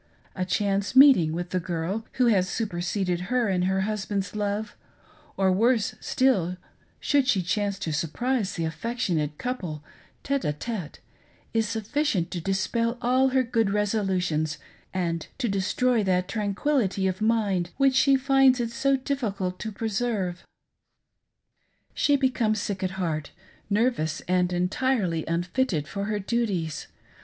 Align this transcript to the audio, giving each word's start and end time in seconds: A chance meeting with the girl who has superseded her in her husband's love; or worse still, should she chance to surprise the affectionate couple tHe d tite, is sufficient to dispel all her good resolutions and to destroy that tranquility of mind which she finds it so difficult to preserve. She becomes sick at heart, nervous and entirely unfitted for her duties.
A 0.35 0.45
chance 0.45 0.95
meeting 0.95 1.31
with 1.31 1.51
the 1.51 1.59
girl 1.59 2.07
who 2.13 2.25
has 2.25 2.49
superseded 2.49 3.19
her 3.29 3.47
in 3.47 3.61
her 3.61 3.81
husband's 3.81 4.35
love; 4.35 4.75
or 5.37 5.51
worse 5.51 5.93
still, 5.99 6.57
should 6.99 7.27
she 7.27 7.43
chance 7.43 7.77
to 7.77 7.93
surprise 7.93 8.55
the 8.55 8.65
affectionate 8.65 9.37
couple 9.37 9.83
tHe 10.23 10.39
d 10.41 10.53
tite, 10.53 10.99
is 11.53 11.69
sufficient 11.69 12.31
to 12.31 12.41
dispel 12.41 12.97
all 12.99 13.27
her 13.29 13.43
good 13.43 13.69
resolutions 13.69 14.57
and 14.91 15.27
to 15.37 15.47
destroy 15.47 16.03
that 16.03 16.27
tranquility 16.27 17.05
of 17.05 17.21
mind 17.21 17.69
which 17.77 17.93
she 17.93 18.15
finds 18.15 18.59
it 18.59 18.71
so 18.71 18.95
difficult 18.97 19.59
to 19.59 19.71
preserve. 19.71 20.43
She 21.93 22.15
becomes 22.15 22.59
sick 22.59 22.81
at 22.81 22.91
heart, 22.97 23.29
nervous 23.69 24.21
and 24.21 24.51
entirely 24.51 25.27
unfitted 25.27 25.87
for 25.87 26.05
her 26.05 26.17
duties. 26.17 26.87